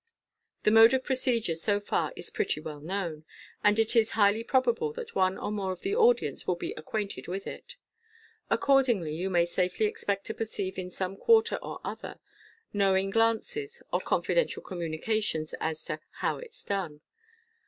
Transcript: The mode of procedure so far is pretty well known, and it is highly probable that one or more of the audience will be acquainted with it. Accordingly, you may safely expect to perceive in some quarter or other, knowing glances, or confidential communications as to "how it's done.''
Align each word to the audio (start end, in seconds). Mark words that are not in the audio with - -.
The 0.63 0.71
mode 0.71 0.95
of 0.95 1.03
procedure 1.03 1.55
so 1.55 1.79
far 1.79 2.11
is 2.15 2.31
pretty 2.31 2.59
well 2.59 2.79
known, 2.79 3.23
and 3.63 3.77
it 3.77 3.95
is 3.95 4.09
highly 4.17 4.43
probable 4.43 4.91
that 4.93 5.13
one 5.13 5.37
or 5.37 5.51
more 5.51 5.71
of 5.71 5.81
the 5.81 5.95
audience 5.95 6.47
will 6.47 6.55
be 6.55 6.73
acquainted 6.75 7.27
with 7.27 7.45
it. 7.45 7.75
Accordingly, 8.49 9.13
you 9.13 9.29
may 9.29 9.45
safely 9.45 9.85
expect 9.85 10.25
to 10.25 10.33
perceive 10.33 10.79
in 10.79 10.89
some 10.89 11.15
quarter 11.17 11.57
or 11.57 11.79
other, 11.83 12.19
knowing 12.73 13.11
glances, 13.11 13.83
or 13.93 13.99
confidential 14.01 14.63
communications 14.63 15.53
as 15.59 15.85
to 15.85 15.99
"how 16.13 16.39
it's 16.39 16.63
done.'' 16.63 17.01